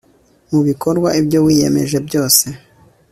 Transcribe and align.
mu 0.51 0.59
bikorwa 0.67 1.09
ibyo 1.19 1.39
wiyemeje 1.45 1.97
byose 2.07 2.45